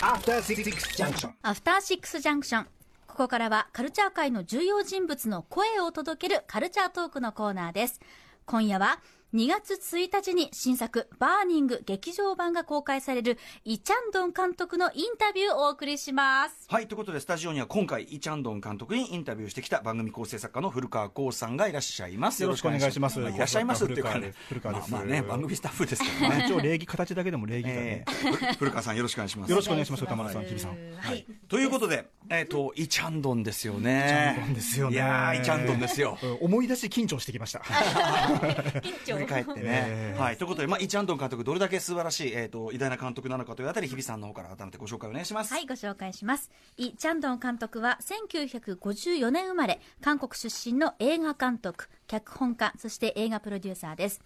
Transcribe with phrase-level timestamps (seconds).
[0.00, 1.30] After Six Junction.
[1.40, 2.66] アフターシックスジャンクション。
[3.06, 8.00] ここからはカルチャー界の重要人物の声を届けるカルチャートークのコーナーです。
[8.44, 9.00] 今夜は
[9.34, 16.64] 2月1日に新作バーニング劇場版が公開されるイ・チャンドン監督のインタビューをお送りします。
[16.66, 22.42] はい、ということで、スタジオには今回、イ・チャンドン監督にインタビューしてきた番組構成作家の古川耕さんがいらっしゃいます。
[22.42, 26.44] よろしくお願いしますいらっしゃいますっていうかね、古川ですまあまあね、番組スタッフですからね。
[26.48, 28.10] 一応礼儀形だけでも礼儀だねえ。
[28.10, 29.50] ー古川さんよろしくお願いします。
[29.50, 31.26] よろしくお願いします宇多丸さん日比さんはい。
[31.48, 34.34] ということで、えっ、と、イ・チャンドンですよね。
[34.34, 36.16] イチャンドンですよねいやー、イ・チャンドンですよ。
[36.22, 37.58] う ん思い出し緊張してきました。
[39.04, 40.36] 緊振り返ってね、えーはい。
[40.36, 45.52] ということで、まあ、イ・チャンドン監督、どれだけ素晴らしい、えっ、と、偉大な監督なのかというあたり、日比さんの方から改めてご紹介お願いします。
[45.52, 46.50] はい、ご紹介します。
[46.76, 54.20] イ・チャンドン監督は1954年生まれ、韓国出身の映画監督、脚本家、そして映画プロデューサーです。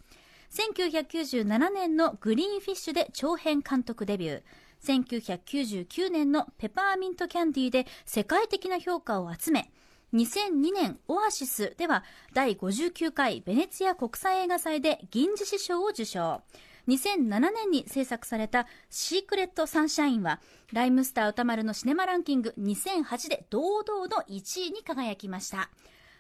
[0.53, 4.43] 1997年のグリーンフィッシュで長編監督デビュー。
[4.83, 9.71] 1999年のペパーミントキャンディーで世界的な評価を集め、
[10.15, 16.43] 2002年オアシスでは第59回ベネツィア国際映画祭で銀獅子賞を受賞。
[16.89, 20.41] 2007年に制作されたシークレットサンシャインは
[20.73, 25.71] RHYMESTER宇多丸のシネマランキング2008で堂々の1位に輝きました。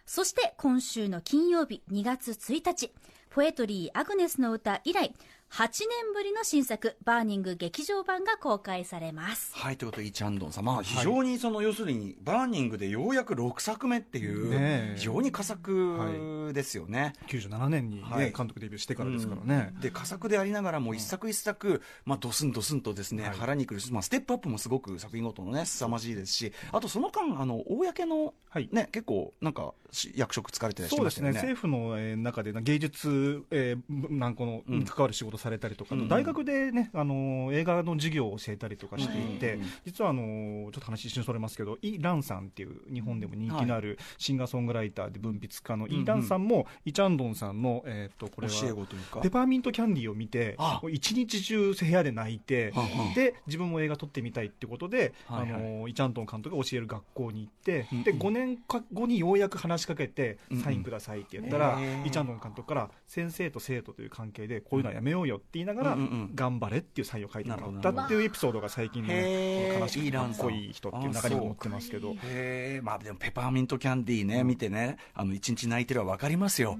[0.06, 2.92] そして今週の金曜日2月1日、
[3.28, 5.14] ポエトリーアグネスの歌以来、
[5.52, 9.52] 8年ぶりの新作、バーニング劇場版が公開されます。
[9.54, 17.12] はい、ということで、イ・チャンドンさん、まあ、非常にその、要するに、バーニングでようやく6作目っていう、非常に寡作ですよね。
[17.28, 18.26] 97年にはい。
[18.26, 19.74] ね、監督デビューしてからですからね。
[19.78, 23.36] で寡作でありながらも一作一作、まあ、ドスンドスンとですね、はい。
[23.36, 28.70] 腹にくる、まあ、ステップアップもすごく作品ごとのね凄まじいですしあとその間あの公の、はい。
[28.72, 34.84] ね結構なんかし役職就かれてらっしゃいそうですね、ましたよね政府のえー中で芸術、えー、なんこの、うん。
[34.84, 49.20] 関わる仕事されたりとか、大学でね、あのー映画の授業を教えたりとかしていて、実はあのーちょっと話一瞬それますけど、イ・ランさんっていう日本でも人気のあるシンガーソングライターで文筆家のイ・ランさんも、イ・チャンドンさんの、えー、とこれは教え子というか。
[49.20, 50.56] ペパーミントキャンディーを見て
[50.90, 52.72] 一日中部屋で泣いて
[53.14, 55.50] で、自分も映画撮ってみたいってことで、はいはい。
[55.52, 58.04] あのーイ・チャンドン監督が教える学校に行って、うんうん。
[58.04, 69.80] で、5年か後にようやく話しかけてサインくださいって言ったら、イ・チャンドン監督から、先生と生徒という関係で、こういうのはやめようよって言いながらうんうんうん、頑張れっていうサインを書いてもらったっていうエピソードが最近のへー。
[69.80, 76.78] 悲しくてかっこいい人っていう中にも載ってますけど、へえまあでもペパーミントキャンディーね、見てねあの一日泣いてるは分かりますよ。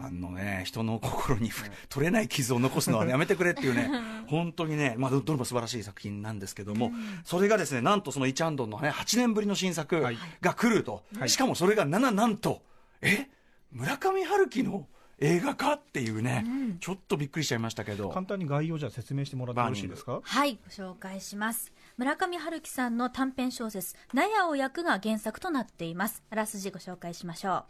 [0.00, 3.88] あのね人の心にふ取れない傷を残すのはやめてくれっていうね
[4.26, 6.92] 本当にね、まあ、どどれも素晴らしい作品なんですけども、
[7.24, 10.18] それがですねなんとそのイ・チャンドンのね8年ぶりの新作はい。
[10.40, 11.28] が来ると、はい。
[11.28, 12.62] しかもそれが7なんと
[13.00, 13.28] え？
[13.70, 14.86] 村上春樹の
[15.18, 16.44] 映画化っていうね、
[16.80, 20.20] ちょっとびっくりしちゃいましたけど簡単に概要じゃあ説明してもらってよろしいですか？
[20.22, 21.72] はい、ご紹介します。
[21.96, 26.22] 村上春樹さんの短編小説、納屋を焼くが原作となっています。
[26.30, 27.64] あらすじご紹介しましょう。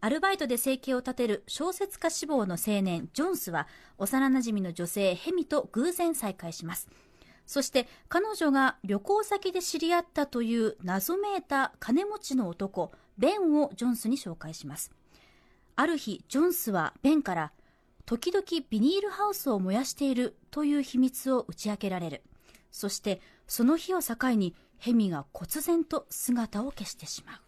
[0.00, 3.66] アルバイトで生計を立てる小説家志望の青年、ジョンスは、
[3.96, 6.88] 幼馴染の女性、ヘミと偶然再会します。
[7.46, 14.90] そして、彼女が旅行先で知り合ったという謎めいた金持ちの男、ベンをジョンスに紹介します。
[15.76, 17.52] ある日、ジョンスはベンから、
[18.06, 22.22] 時々ビニールハウスを燃やしているという秘密を打ち明けられる。
[22.70, 27.40] そして、その日を境に、ヘミが忽然と姿を消してしまう。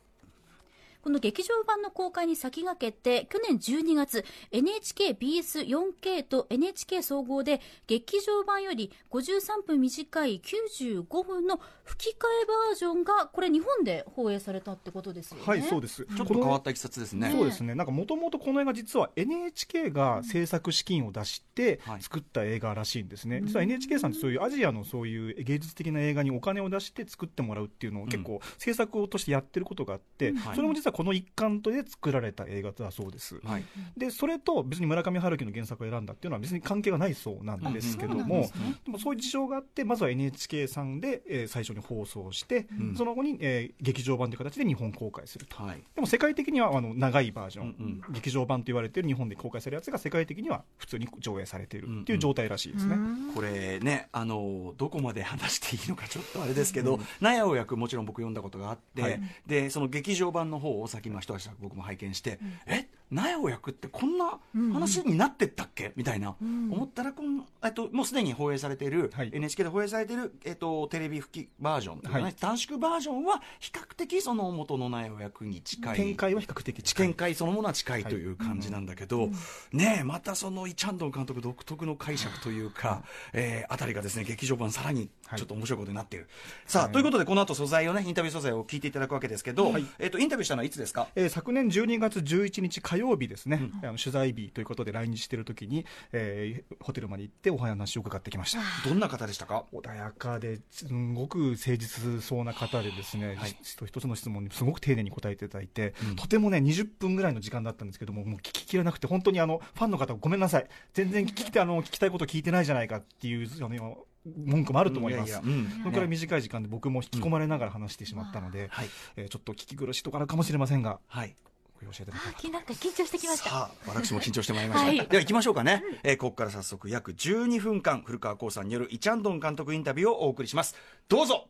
[1.06, 15.44] この劇場版の公開に先駆けて、去年12月、NHKBS4K と NHK 総合で、劇場版より53分短い95分の吹き替えバージョンが、これ日本で放映されたってことですよね。
[15.46, 16.04] はい、そうです。
[16.06, 17.30] ちょっと変わったいきさつですね。
[17.30, 33.38] そうですね、なんかもともとこの映画、実は NHK が制作資金を出してはい作った映画らしいんですね、実は NHK さんってそういうアジアのそういう芸術的な映画にお金を出して作ってもらうっていうのを結構制作としてやってることがあって、はいそれも実はこの一環で作られた映画だそうです。
[33.44, 33.64] はい。
[33.98, 38.48] でそれと別に村上春樹の原作を選んだっていうのは別に関係がないそうなんですけども、
[38.86, 42.66] でもそういう事情があって、まずは NHK さんで、えー最初に放送して、
[42.96, 45.62] その後に、えー劇場版という形で日本公開すると。
[45.62, 45.82] はい。
[45.94, 52.96] でも世界的にはあの長いバージョン、うん劇場版と言われている日本で公開されるやつが世界的には普通に上映されているっていう状態らしいですね。
[53.34, 59.20] これね、あのどこまで話していいのかちょっとあれですけど、納屋を焼くもちろん僕読んだことがあって、はい。
[59.46, 64.38] でその劇場版の方をさっきの人たち僕も拝見して、え苗を焼くってこんな
[64.72, 69.30] 話になってったっけ、みたいな、思ったらこの、えっと、もうすでに放映されている、はい。
[69.32, 72.34] NHK で放映されている、えっと、テレビ吹きバージョンね、はい。
[72.34, 75.96] 短縮バージョンは比較的その元の苗を焼くに近い。
[75.96, 77.06] 展開は比較的近い。
[77.06, 79.30] 展開そのものは近いという感じなんだけど、
[79.72, 83.02] ねえまたそのイ・チャンドン監督独特の解釈というか、
[83.32, 86.28] えーあたりがですね劇場版さらにちょっと面白いことになっている、
[86.66, 91.08] さあということでこの後素材をねインタビュー素材を聞いていただくわけですけど、えっとインタビューしたのはいつですか？
[91.14, 98.60] えー昨年12月11日火曜日ですね、あの取材日ということで来日している時に、えーホテルまで行ってお話を伺ってきました。
[98.88, 99.64] どんな方でしたか？
[99.72, 103.56] 穏やかですごく誠実そうな方でですね、はい。
[103.62, 110.66] 一一つの質問にすごく丁寧に答えていただいて、とてもね20分ぐらいの時間だったんですけどももう聞ききれなくて本当にあのファンの方ごめんなさい。
[110.94, 113.98] 全然聞きてあの聞きたいこと聞いてないじゃないかっていうあの
[114.36, 115.68] 文句もあると思います、うん。
[115.82, 118.88] それくらい短い時間で僕も引き込まれながら話してしまったので、はい。
[119.16, 120.98] えーちょっと聞き苦しいところあるかもしれませんが。
[121.06, 121.34] はい
[121.79, 123.49] ご了承いただければきなんか緊張してきました。
[123.49, 130.75] さあ私も緊張してまいりました、はいでは行きましょうかね、えーここから早速約12分間古川光さんによるイ・チャンドン監督インタビューをお送りします
[131.07, 131.47] どうぞ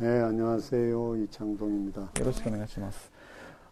[0.00, 1.16] 네, 안녕하세요.
[1.16, 2.00] 이창동입니다.
[2.00, 3.12] よろしくお願いします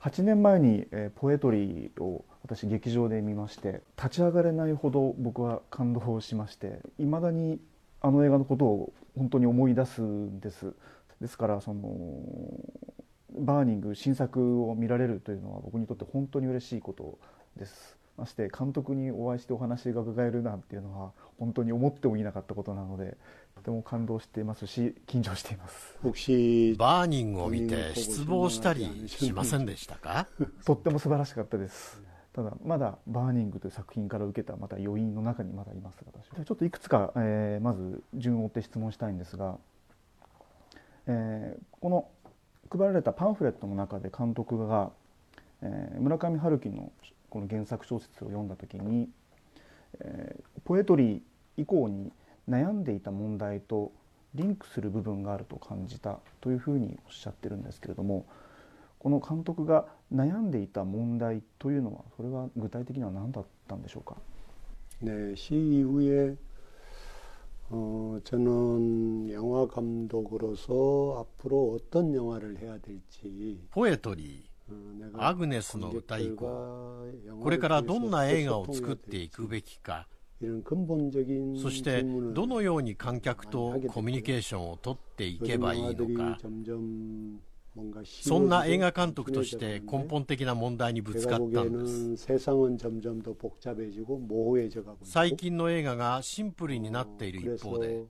[0.00, 7.60] 8年前に、えーポエトリーを私劇場で見まして立ち上がれないほど僕は感動しましていまだに
[8.01, 10.73] あの映画のことを本当に思い出すんです。
[11.21, 11.89] ですからその
[13.37, 17.17] バーニング新作を見られるというのは僕にとって本当に嬉しいこと
[17.57, 17.97] です。
[18.17, 23.17] まして監督にお会いしてお話が伺えるなんていうのは本当に思ってもいなかったことなので
[23.55, 25.97] とても感動していますし緊張しています。
[26.77, 30.27] バーニングを見て失望したりしませんでしたか？
[30.65, 32.01] とっても素晴らしかったです
[32.35, 36.37] ただまだ「バーニング」という作品から受けたまた余韻の中にまだいます私。
[36.37, 39.57] はちょっといくつか、えーまず順を追って質問したいんですが、
[41.07, 42.09] えーこの
[42.69, 44.91] 配られたパンフレットの中で監督が、
[45.61, 46.91] えー村上春樹の
[47.29, 49.09] この原作小説を読んだ時に、
[50.01, 51.21] えーポエトリー
[51.55, 52.11] 以降に
[52.49, 53.93] 悩んでいた問題と
[54.33, 58.25] リンクする部分があると感じたというふうにおっしゃってるんですけれども
[58.99, 64.16] この監督が悩んでいた問題というのはそれは具体的には何だったんでしょうか
[65.02, 66.36] 네, 시 이후에
[67.70, 77.42] 어, 저는 영화 감독으로서 앞으로 어떤 영화를 해야 될지 ポエトリ 어, ー、 내가 アグネスの歌以降、 관객들과
[77.42, 80.06] これから 영화를 どん 통해서 な映画を 어떻게 作っ 소통해야 ていく 될지 べきか、
[80.40, 84.26] 이런 근본적인 そして 질문을 どのように観客と 많이 하게 コミュニ 됐고요.
[84.26, 87.40] ケーションを取っていけ 요즘 ばいいの 영화들이 か、 점점 뭔가
[88.03, 92.35] そんな映画監督として根本的な問題にぶつかったんです。
[95.03, 98.05] 最近の映画がシンプルになっている一方で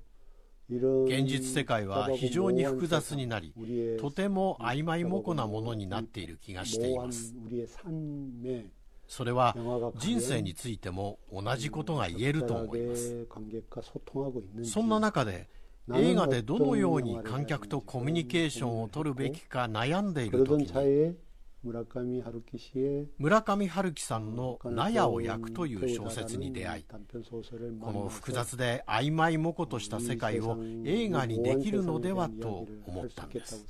[0.70, 3.54] 現実世界は非常に複雑になり
[4.00, 7.36] とても曖昧模糊なものになっている気がしています。
[9.08, 9.56] それは
[9.98, 13.28] 人生についても同じことが言えると思います。
[14.64, 15.48] そんな中で
[15.94, 20.68] 映画でどのように観客とコミュニケーションを取るべきか悩んでいる時に
[23.18, 26.86] 村上春樹さんの「納屋を焼く」という小説に出会い
[27.80, 33.66] この複雑で曖昧模糊とした世界を映画にできるのではと思ったんです。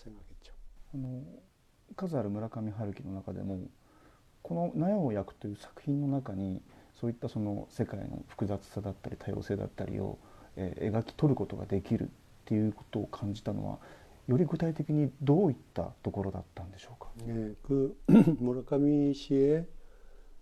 [1.96, 3.60] 数ある村上春樹の中でも
[4.42, 6.62] この「納屋を焼く」という作品の中に
[6.94, 10.18] そういったその世界の複雑さだったり多様性だったりを
[10.57, 12.07] えー描き取ることができるっ
[12.45, 13.79] ていうことを感じたのは
[14.29, 17.97] より具体的にどういったところだったんでしょうか 네, 그
[18.41, 19.67] 무라카미 씨의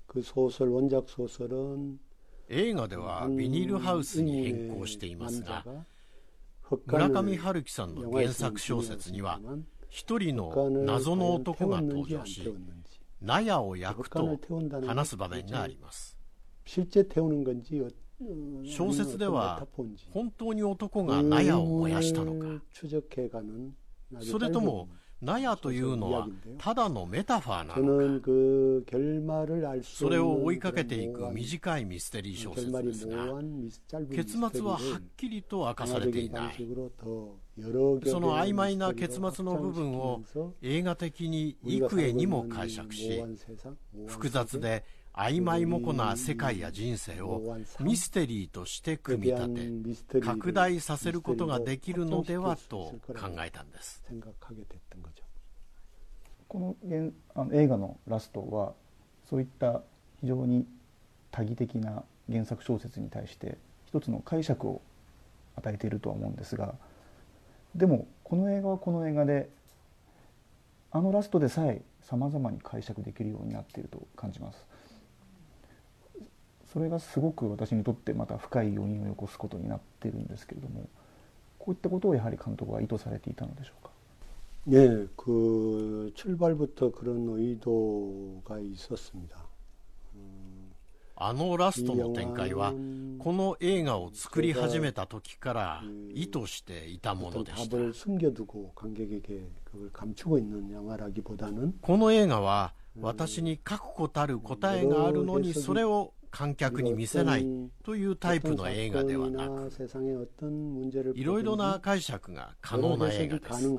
[0.06, 1.98] 그 소설 원작 소설은
[2.50, 5.64] 映画ではビニールハウスに変更していますが
[6.86, 9.40] 村上春樹さんの原作小説には
[9.90, 12.42] 一人の謎の男が登場し
[13.22, 14.38] 納屋を焼くと
[14.86, 16.16] 話す場面があります
[16.66, 17.88] 실제 태우는 건지 어,
[18.65, 19.67] 小説では
[20.11, 22.61] 本当に男が納屋を燃やしたのか。
[24.21, 24.89] それとも
[25.21, 26.27] 納屋というのは
[26.57, 29.83] ただのメタファーなのか。
[29.83, 33.25] それを追いかけていく短いミステリー小説ですが
[34.13, 36.55] 結末ははっきりと明かされていない。
[37.61, 40.23] その曖昧な結末の部分を
[40.63, 43.23] 映画的に幾重にも解釈し
[44.07, 44.83] 複雑で
[45.13, 54.03] 曖昧もこな世界や人生をミステリーとして組み立て拡大させることができるのではと考えたんです
[56.47, 56.75] この
[57.35, 58.73] あの映画のラストは
[59.29, 59.81] そういった
[60.21, 60.65] 非常に
[61.29, 64.81] 多義的な原作小説に対して一つの解釈を
[65.55, 66.73] 与えているとは思うんですが。
[67.74, 69.48] でもこの映画はこの映画で
[70.90, 74.66] あのラストでさえ様々に解釈できるようになっていると感じます
[76.72, 80.88] それがすごく私にとってまた深い要因を起こすことになっているんですけれども
[81.58, 83.90] こういったことをやはり監督は意図されていたのでしょうか
[84.70, 89.41] 네, 그 출발부터 그런 의도가 있었습니다.
[91.15, 92.73] あのラストの展開は、
[93.19, 97.77] この映画を作り始めた時から意図していたものでした。
[101.81, 107.47] この映画は、私に確固たる答えがあるのに、それを観客に見せない
[107.83, 109.71] というタイプの映画ではなく、
[111.15, 113.69] いろいろな解釈が可能な映画です。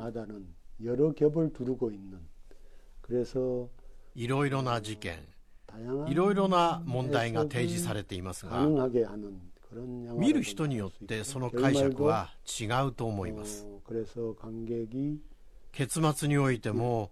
[4.14, 5.19] いろいろな事件、
[6.09, 8.66] いろいろな問題が提示されていますが
[10.16, 13.66] 見る人によってその解釈は違うと思います。
[15.73, 17.11] 結末においても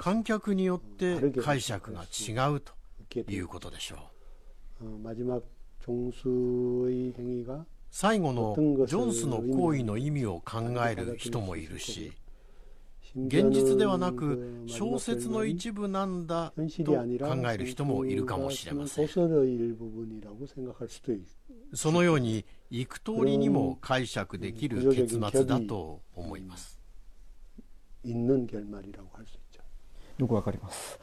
[0.00, 2.72] 観客によって解釈が違うと
[3.30, 3.96] いうことでしょ
[4.82, 4.86] う。
[7.90, 8.54] 最後の
[8.86, 12.12] ジョンスの行為の意味を考える人もいるし
[13.16, 19.08] 現実ではなく小説の一部なんだと考える人もいるかもしれません。
[21.72, 26.78] そのように幾通りにも解釈できる結末だと思います。
[30.18, 31.00] よくわかります。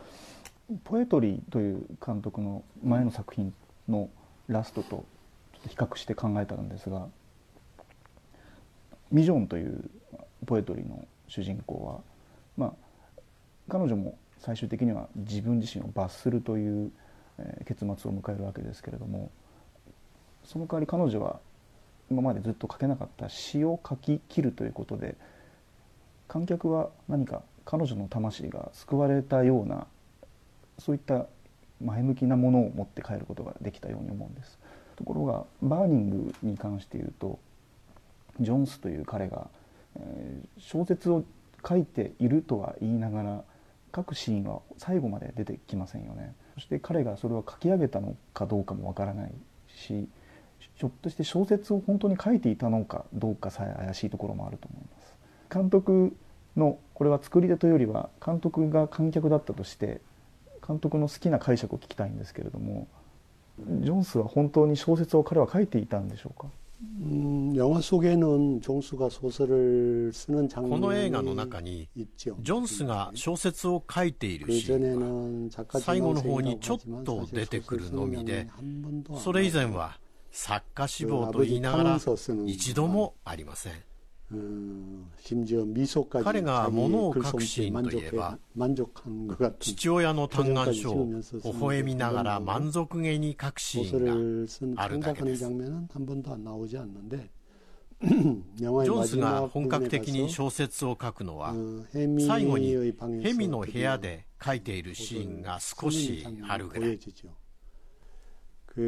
[0.83, 3.53] ポエトリーという監督の前の作品
[3.89, 4.09] の
[4.47, 5.03] ラストと
[5.67, 7.07] 比較して考えたんですが
[9.11, 9.89] 「ミジョン」という
[10.45, 12.01] ポエトリーの主人公は。
[12.57, 12.73] まあ
[13.69, 16.91] 彼女も最終的には自分自身を罰するという、
[17.39, 19.31] えー結末を迎えるわけですけれども
[20.43, 21.39] その代わり彼女は
[22.11, 25.15] 今までずっと書けなかった詩を書き切るということで
[26.27, 29.87] 観客は何か彼女の魂が救われたような
[30.77, 31.25] そういった
[31.83, 34.59] 前向きなものを持って帰ることができたように思うんです。
[34.95, 37.39] ところがバーニングに関して言うと
[38.39, 39.47] ジョンスという彼が、
[40.57, 41.23] 小説を
[41.67, 43.43] 書いているとは言いながら
[43.95, 46.33] 書くシーンは最後まで出てきませんよね。
[46.55, 49.31] そして彼がそれを書き上げたのかどうかもわからない
[49.67, 50.07] し
[50.75, 55.13] ひょっとして小説を本当に書いていたのかどうかさえ怪しいところもあると思います。
[55.51, 56.15] 監督
[56.55, 60.01] のこれは作り手というよりは監督が観客だったとして
[60.65, 62.87] 監督の好きな解釈を聞きたいんですけれども
[63.81, 66.47] ジョンスは本当に小説を彼は書いていたんでしょうか？
[66.81, 67.53] うん
[70.69, 78.47] この映画の中にジョンスが小説を書いているシーンは最後の方にちょっと出てくるのみで
[79.17, 79.99] それ以前は
[80.31, 81.99] 作家志望と言いながら
[82.47, 83.73] 一度もありません。
[86.23, 88.37] 彼が物を隠しといえば
[89.59, 91.17] 父親の嘆願書を微
[91.59, 95.45] 笑みながら満足げに書くシーンがあるだけです。
[95.45, 101.53] ジョンスが本格的に小説を書くのは
[102.27, 102.75] 最後に
[103.21, 106.99] ヘミの部屋で書いているシーンが少しあるぐらい。
[108.75, 108.81] 先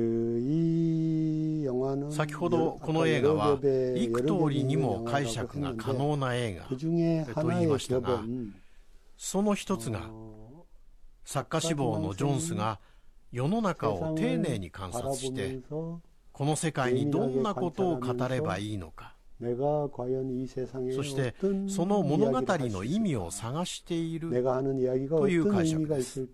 [2.33, 3.59] ほどこの映画は
[3.95, 6.75] 幾通りにも解釈が可能な映画と
[7.49, 8.23] 言いましたが
[9.15, 10.09] その一つが
[11.23, 12.79] 作家志望のジョンスが
[13.31, 16.01] 世の中を丁寧に観察してこ
[16.39, 21.35] の世界にどんなことを語ればいいのかそして
[21.67, 24.35] その物語の意味を探していると
[25.27, 26.27] いう解釈です。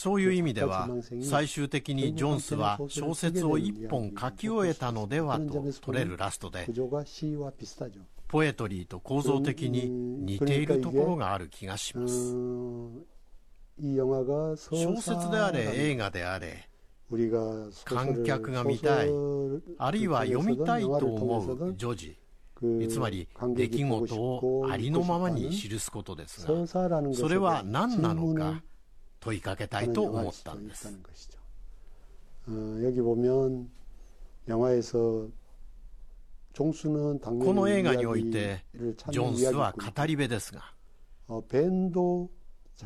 [0.00, 0.88] そういう意味では、
[1.20, 6.66] 最終的にジョンスは小説を一本書き終えたのではと取れるラストで、
[8.26, 12.34] ポエトリーと構造的に似ているところがある気がします。
[14.70, 16.66] 小説であれ映画であれ、
[17.84, 19.10] 観客が見たい、
[19.76, 22.16] あるいは読みたいと思う女児、
[22.88, 28.62] つまり出来事をありのままに記すことですが、それは何なのか、
[29.20, 30.92] 問いかけたいと思ったんです。
[32.46, 32.52] こ
[37.54, 38.64] の映画において
[39.10, 40.72] ジョンスは語り部ですが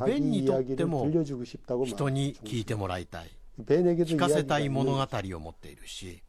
[0.07, 1.09] ベンにとっても
[1.87, 3.31] 人に聞いてもらいたい。
[4.05, 6.21] 聞かせたい物語を持っているし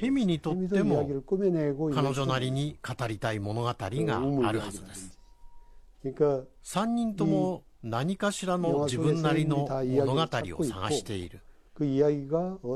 [0.00, 1.06] ヘミにとっても
[1.94, 5.18] 彼女なりに語りたい物語があるはずです。
[6.64, 11.40] 3人とも何かしらの自分なりの物語を探している。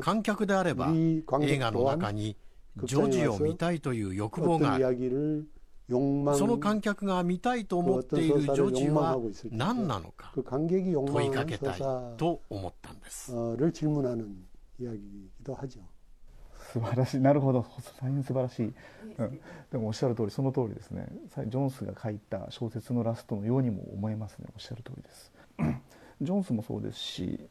[0.02, 1.22] 観客であれば映
[1.58, 2.36] 画の中に
[2.84, 5.46] ジョジを見たいという欲望がある
[5.88, 9.16] その観客が見たいと思っているジョジは
[9.50, 11.78] 何なのか問いかけたい
[12.16, 13.32] と思ったんです。
[16.76, 17.20] 素晴らしい。
[17.22, 17.64] なるほど。
[18.00, 18.74] 大変素晴らしい、
[19.18, 19.40] うん、
[19.72, 21.08] でもおっしゃる通りその通りですね。
[21.28, 24.46] さジョンスが書いた小説のラストのようにも思えますね。
[24.54, 25.32] おっしゃる通りです。
[26.20, 27.48] ジョンスもそうですし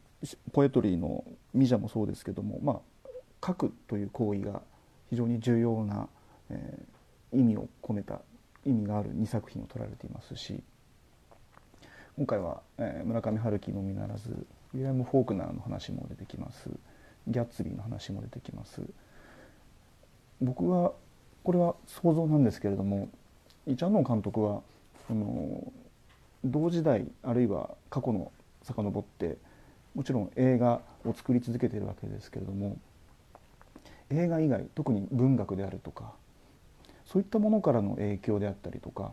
[0.52, 3.10] ポエトリーのミジャもそうですけどもまあ
[3.46, 4.62] 書くという行為が
[5.10, 6.08] 非常に重要な、
[6.50, 6.96] えー
[7.34, 8.22] 意味を込めた
[8.66, 10.64] 意味がある2作品を取られていますし
[12.16, 14.30] 今回は、えー村上春樹のみならず
[14.74, 16.70] ウィリアム・フォークナーの話も出てきます。
[17.28, 18.82] ギャッツビーの話も出てきます
[20.42, 20.94] 僕は
[21.44, 23.10] これは想像なんですけれども
[23.68, 24.62] イ・チャンノン監督は
[25.10, 25.72] あの
[26.44, 28.32] 同時代あるいは過去の
[28.64, 29.38] 遡って
[29.94, 32.78] もちろん映画を作り続けているわけですけれども
[34.10, 36.12] 映画以外特に文学であるとか
[37.06, 39.12] そういったものからの影響であったりとか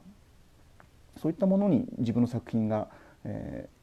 [1.21, 2.89] そういったものに自分の作品が、
[3.25, 3.83] えー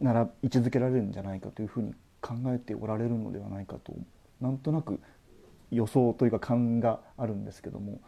[0.00, 3.94] なら位置づけられるんじゃないかというふうに考えておられるのではないかと
[4.40, 5.00] なんとなく
[5.70, 8.00] 予想というか勘があるんですけども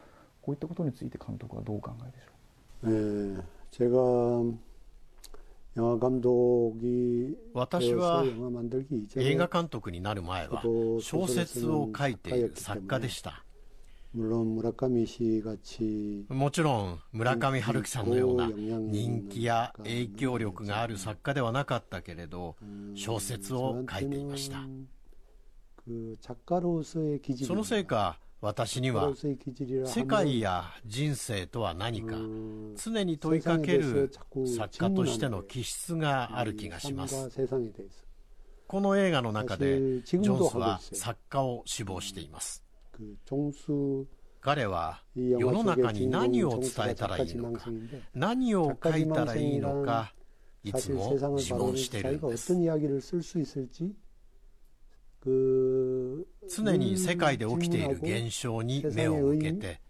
[0.42, 2.30] こういったことについて監督はどうお考えでしょ
[2.84, 4.72] う、えー、제가
[7.54, 8.24] 私は
[9.16, 10.62] 映画監督になる前は
[11.00, 13.42] 小説を書いている作家でした。
[16.28, 22.56] もちろん村上春樹さんのような人気や影響力がある作家ではなかったけれど
[22.94, 24.66] 小説を書いていました。
[27.44, 29.12] そのせいか私には
[29.84, 32.16] 世界や人生とは何か
[32.76, 34.12] 常に問いかける
[34.56, 37.30] 作家としての気質がある気がします。
[38.66, 42.64] この映画の中でジョンスは作家を志望しています。
[44.40, 47.66] 彼は世の中に何を伝えたらいいのか
[48.12, 50.12] 何を書いたらいいのか
[50.64, 52.52] いつも自問しているんです。
[55.24, 59.80] 常に世界で起きている現象に目を向けて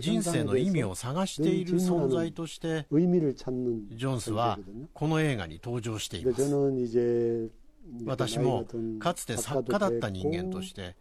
[0.00, 4.58] 人生の意味を探している存在としてジョンスは
[4.92, 6.42] この映画に登場しています。
[8.04, 8.66] 私も
[8.98, 10.96] かつて作家だった人間として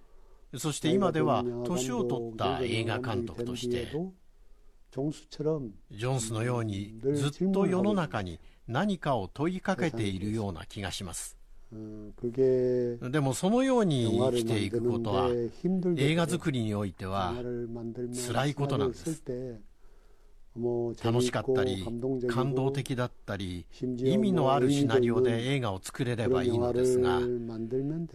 [0.56, 11.37] そして今では年を取った映画監督としてジョンスのようにずっと世の中に何かを問いかけているような気がします。
[13.10, 15.30] でもそのように生きていくことは
[15.98, 17.34] 映画作りにおいては
[18.28, 19.22] 辛いことなんです。
[21.04, 21.86] 楽しかったり
[22.30, 23.68] 感動的だったり
[24.00, 27.20] 意味のあるシナリオで映画を作れればいいのですが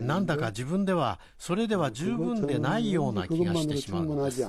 [0.04, 4.40] なんだか自分ではそれでは十分でないような気がしてしまうのです。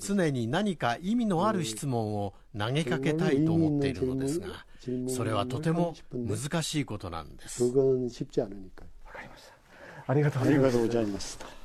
[0.00, 4.48] 常に何か意味のある質問を投げかけたいと思っているのですが
[5.08, 7.62] それはとても難しいことなんです。
[10.06, 11.63] ありがとうございました。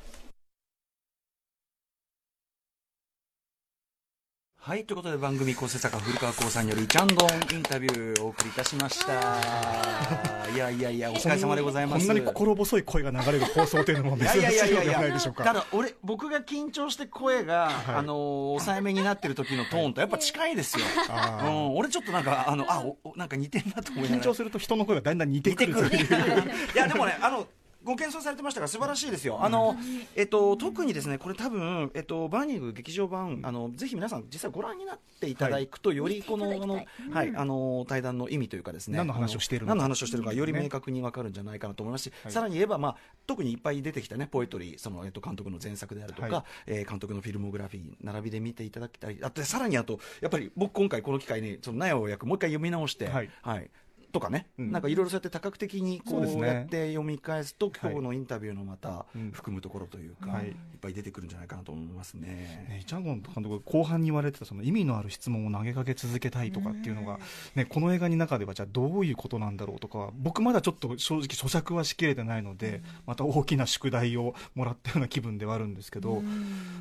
[4.62, 9.14] はい、ということで番組構成作家古川光さんによるイチャンドンインタビューをお送りいたしました。
[10.54, 10.58] い。
[10.58, 12.06] やいやいや、お疲れ様でございます。
[12.06, 15.44] こんなに心細い声が流れる放送というのも珍しいいやいやいやいのではないやでしょうか。
[15.44, 17.94] ただ俺僕が緊張して声が、はい。
[17.96, 20.84] あのー抑えめになってる時のトーンとやっぱ近いですよ、
[21.42, 22.84] うん、俺ちょっとなんかあのあ
[23.16, 24.20] なんか似てんなと思いながら。
[24.20, 26.04] 緊張すると人の声がだんだん似て似てくるくるという。
[26.76, 27.46] いやでもねあの
[27.82, 29.42] ご謙遜されてましたから素晴らしいですよ。
[29.42, 29.76] あの、
[30.14, 36.48] えっと、特にですね、これ多分、えっと、バーニング劇場版、あの、ぜひ皆さん実際ご覧になっていただくと、よりこの、
[37.10, 38.98] はい、あの、対談の意味というかですね。
[38.98, 39.74] 何の話をしているのか。
[39.76, 46.44] 何の話をしているのか、より明確にわかるんじゃないかなと思いますし、さらに言えば、まあ、特にいっぱい出てきたね、ポエトリー、その、えっと、監督の前作であるとか、はい。
[46.66, 49.18] えー監督のフィルモグラフィー、並びで見ていただきたい。
[49.22, 53.30] あと、さらにあと、やっぱり僕今回この機会に、その、納屋を役、もう一回読み直して、はい。
[53.42, 53.70] はい。
[54.12, 54.72] とかね、うん。
[54.72, 59.30] なんかいろいろそうやって多角的にこそうやって読み返すと、今はい日のインタビューのまたうん。
[59.32, 60.48] 含むところというか、はい。
[60.48, 62.66] い、っぱい出てくるんじゃないかなと思いますね。
[62.68, 67.18] ね、イチャンゴン監督後半に言われてたその意味のある質問を投げかけ続けたいとかっていうのが、
[67.54, 76.22] ね、この映画の中ではじゃあどういうことなんだろうとかは僕まだちょっと正直咀嚼はしきれてないので、また大きな宿題をもらったような気分ではあるんですけど、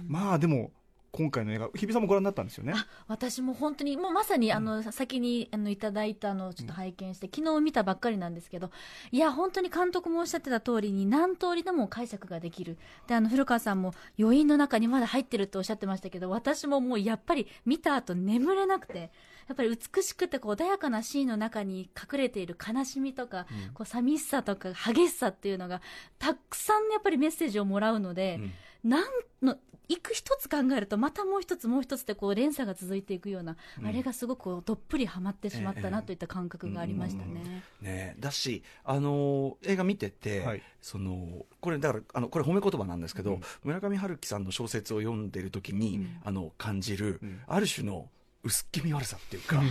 [0.08, 0.72] まあでも
[1.12, 2.74] 今回の映画日比さんもご覧になったんですよね？
[3.08, 8.70] 私も本当にもうまさにあの、先にあのいただいたのをちょっと拝見して、昨日見たばっかりなんですけど
[9.12, 12.78] いや本当に監督もおっしゃってた通りに何通りでも解釈ができる。
[13.08, 19.12] であの古川さんも余韻の中にまだ入ってるっておっしゃってましたけど私ももうやっぱり見た後眠れなくて
[19.50, 25.82] やっぱり美しくてこう穏やかなシーンの中に隠れている悲しみとか、こう寂しさとか激しさっていうのが
[26.20, 28.40] たくさんやっぱりメッセージをもらうので、
[28.84, 29.04] なん
[29.42, 29.58] の
[29.88, 37.64] 一句一つ考えるとまたもう一つもう一つでこう連鎖が続いていくような、あれがすごくどっぷりはまってしまったなといった感覚がありましたね。
[37.82, 38.16] ね。
[38.20, 40.62] だし、あのー映画見てて、はい。
[40.80, 48.08] そのこれだからあのこれ褒め言葉なんですけど、村上春樹さんの小説を読んでる時に、あの感じる、ある種の
[48.44, 49.62] 薄気味悪さっていうか、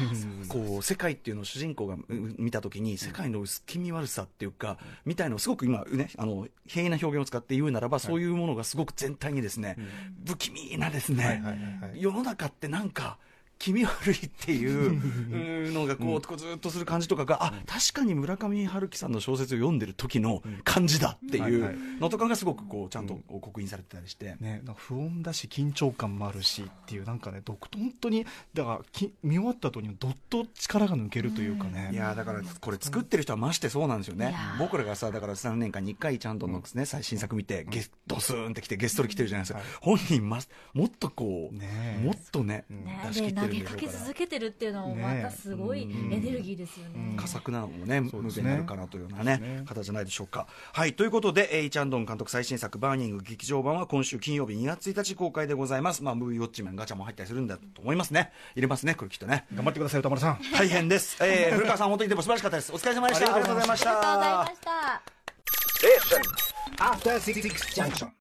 [0.49, 1.99] こう世界っていうのを主人公がう
[2.39, 9.77] 見た時に世界の薄気味悪さっていうか、みたいのをすごく今ねあの平易な表現を使って言うならば、そういうものがすごく全体にですね、
[10.27, 11.43] 不気味なですね、
[11.95, 13.19] 世の中ってなんか
[13.59, 24.37] 気味悪いっていう のがこう、ずっとする感じとかが、あ確かに村上春樹さんの小説を読んでる時の感じだってはいうのとかがすごくこうちゃんと刻印されてたりして。
[24.41, 34.35] ね、なんか不穏だし緊張感もあるしっていうなんかねど本当にだからき見終わった後にどっと力が抜けるというかね、いやーだからこれ作ってる人はましてそうなんですよね。
[34.59, 40.39] 僕らがさだから3年間に1回ちゃんとの、ね最新作見てゲスドスーンってきてゲストで来てるじゃないですか、本人ま
[40.75, 45.87] もっとこう、もっとね、ね出し切ってるんでしょうかかけ続けてるっていうのもまたすごいエ
[46.19, 47.15] ネルギーですよね。
[47.17, 50.47] ら佳作なのもね、無限になるかなというようなね方じゃないでしょうか。
[50.73, 56.03] はい、ということで、えーイチャンドン監督最新作、バーニング劇場版は今週金曜日2月1日公開でございます。
[56.03, 58.33] まあ、ムービーウォッチメンガチャも入ったりするんだと思いますね。
[58.55, 59.47] 入れますね、これきっとね。
[59.55, 61.19] 頑張ってください歌丸さん大変です。
[61.21, 62.73] えー、 古川さん、本当にでも素晴らしかったです。
[62.73, 63.35] お疲れ様でした。
[63.35, 64.47] ありがとうございましありがとうございたま。
[64.47, 65.19] した。
[66.79, 67.43] After Six
[67.75, 68.11] Junction.